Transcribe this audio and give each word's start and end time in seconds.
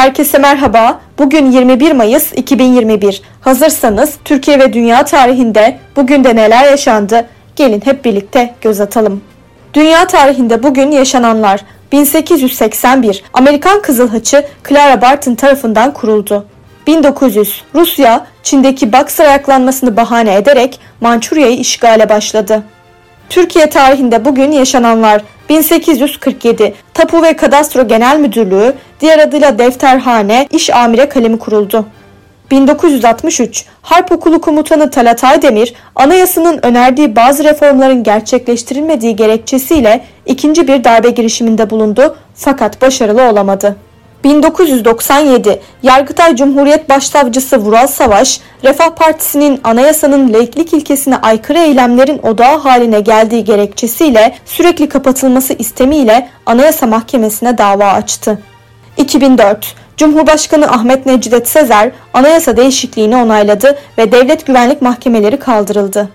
Herkese 0.00 0.38
merhaba. 0.38 1.00
Bugün 1.18 1.50
21 1.50 1.92
Mayıs 1.92 2.32
2021. 2.32 3.22
Hazırsanız 3.40 4.14
Türkiye 4.24 4.58
ve 4.58 4.72
dünya 4.72 5.04
tarihinde 5.04 5.78
bugün 5.96 6.24
de 6.24 6.36
neler 6.36 6.70
yaşandı? 6.70 7.28
Gelin 7.56 7.82
hep 7.84 8.04
birlikte 8.04 8.54
göz 8.60 8.80
atalım. 8.80 9.20
Dünya 9.74 10.06
tarihinde 10.06 10.62
bugün 10.62 10.90
yaşananlar 10.90 11.60
1881 11.92 13.22
Amerikan 13.32 13.82
Kızıl 13.82 14.08
Haçı 14.08 14.46
Clara 14.68 15.02
Barton 15.02 15.34
tarafından 15.34 15.94
kuruldu. 15.94 16.46
1900 16.86 17.62
Rusya 17.74 18.26
Çin'deki 18.42 18.92
Baksır 18.92 19.24
ayaklanmasını 19.24 19.96
bahane 19.96 20.34
ederek 20.34 20.80
Mançurya'yı 21.00 21.56
işgale 21.58 22.08
başladı. 22.08 22.62
Türkiye 23.28 23.70
tarihinde 23.70 24.24
bugün 24.24 24.52
yaşananlar 24.52 25.22
1847 25.50 26.74
Tapu 26.94 27.22
ve 27.22 27.36
Kadastro 27.36 27.88
Genel 27.88 28.18
Müdürlüğü, 28.18 28.74
diğer 29.00 29.18
adıyla 29.18 29.58
Defterhane, 29.58 30.48
İş 30.50 30.70
Amire 30.70 31.08
Kalemi 31.08 31.38
kuruldu. 31.38 31.86
1963 32.50 33.64
Harp 33.82 34.12
Okulu 34.12 34.40
Komutanı 34.40 34.90
Talat 34.90 35.24
Aydemir, 35.24 35.74
anayasanın 35.94 36.60
önerdiği 36.62 37.16
bazı 37.16 37.44
reformların 37.44 38.02
gerçekleştirilmediği 38.02 39.16
gerekçesiyle 39.16 40.04
ikinci 40.26 40.68
bir 40.68 40.84
darbe 40.84 41.10
girişiminde 41.10 41.70
bulundu 41.70 42.16
fakat 42.34 42.82
başarılı 42.82 43.22
olamadı. 43.22 43.76
1997 44.24 45.60
Yargıtay 45.82 46.36
Cumhuriyet 46.36 46.88
Başsavcısı 46.88 47.56
Vural 47.58 47.86
Savaş, 47.86 48.40
Refah 48.64 48.90
Partisi'nin 48.90 49.60
anayasanın 49.64 50.32
laiklik 50.32 50.72
ilkesine 50.72 51.16
aykırı 51.16 51.58
eylemlerin 51.58 52.18
odağı 52.18 52.58
haline 52.58 53.00
geldiği 53.00 53.44
gerekçesiyle 53.44 54.34
sürekli 54.44 54.88
kapatılması 54.88 55.52
istemiyle 55.52 56.28
Anayasa 56.46 56.86
Mahkemesi'ne 56.86 57.58
dava 57.58 57.86
açtı. 57.86 58.38
2004 58.96 59.74
Cumhurbaşkanı 59.96 60.70
Ahmet 60.70 61.06
Necdet 61.06 61.48
Sezer 61.48 61.90
anayasa 62.14 62.56
değişikliğini 62.56 63.16
onayladı 63.16 63.78
ve 63.98 64.12
devlet 64.12 64.46
güvenlik 64.46 64.82
mahkemeleri 64.82 65.38
kaldırıldı. 65.38 66.08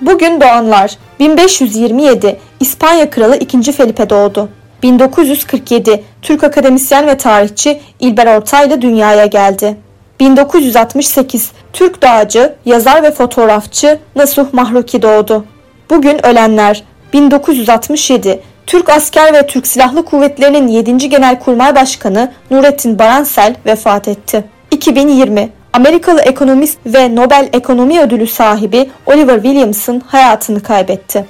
Bugün 0.00 0.40
doğanlar 0.40 0.98
1527 1.20 2.40
İspanya 2.60 3.10
Kralı 3.10 3.36
2. 3.36 3.72
Felipe 3.72 4.10
doğdu. 4.10 4.48
1947 4.82 6.04
Türk 6.22 6.44
akademisyen 6.44 7.06
ve 7.06 7.16
tarihçi 7.16 7.80
İlber 8.00 8.36
Ortaylı 8.36 8.82
dünyaya 8.82 9.26
geldi. 9.26 9.76
1968 10.20 11.52
Türk 11.72 12.02
dağcı, 12.02 12.54
yazar 12.64 13.02
ve 13.02 13.10
fotoğrafçı 13.10 13.98
Nasuh 14.16 14.52
Mahruki 14.52 15.02
doğdu. 15.02 15.44
Bugün 15.90 16.26
ölenler 16.26 16.84
1967 17.12 18.40
Türk 18.66 18.88
asker 18.88 19.34
ve 19.34 19.46
Türk 19.46 19.66
Silahlı 19.66 20.04
Kuvvetleri'nin 20.04 20.68
7. 20.68 21.08
Genelkurmay 21.08 21.74
Başkanı 21.74 22.32
Nurettin 22.50 22.98
Baransel 22.98 23.54
vefat 23.66 24.08
etti. 24.08 24.44
2020 24.70 25.48
Amerikalı 25.72 26.20
ekonomist 26.20 26.78
ve 26.86 27.16
Nobel 27.16 27.48
Ekonomi 27.52 28.00
Ödülü 28.00 28.26
sahibi 28.26 28.90
Oliver 29.06 29.42
Williamson 29.42 30.02
hayatını 30.06 30.62
kaybetti. 30.62 31.26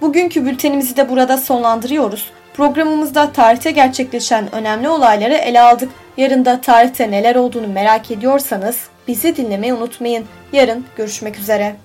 Bugünkü 0.00 0.46
bültenimizi 0.46 0.96
de 0.96 1.08
burada 1.08 1.36
sonlandırıyoruz. 1.38 2.30
Programımızda 2.58 3.32
tarihte 3.32 3.70
gerçekleşen 3.70 4.54
önemli 4.54 4.88
olayları 4.88 5.34
ele 5.34 5.60
aldık. 5.60 5.90
Yarın 6.16 6.44
da 6.44 6.60
tarihte 6.60 7.10
neler 7.10 7.34
olduğunu 7.34 7.68
merak 7.68 8.10
ediyorsanız 8.10 8.88
bizi 9.08 9.36
dinlemeyi 9.36 9.74
unutmayın. 9.74 10.24
Yarın 10.52 10.84
görüşmek 10.96 11.38
üzere. 11.38 11.76